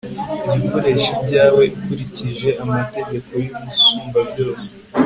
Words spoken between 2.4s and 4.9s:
amategeko y'umusumbabyose